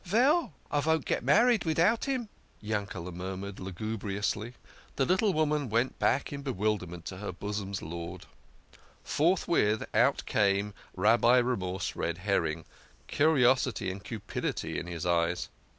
[0.03, 2.27] "Veil, I won't get married midout him,"
[2.59, 4.55] Yankel mur mured lugubriously.
[4.95, 8.25] The little woman went back in bewilderment to her bosom's lord.
[9.03, 12.65] Forthwith out came Rabbi Remorse Red her ring,
[13.05, 15.49] curiosity and cupidity in his eyes.